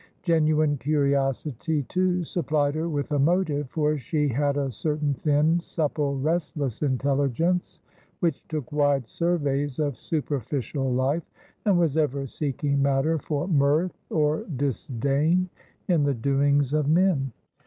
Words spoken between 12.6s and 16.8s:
matter for mirth or disdain in the doings